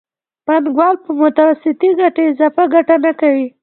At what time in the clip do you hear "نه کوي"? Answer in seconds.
3.05-3.47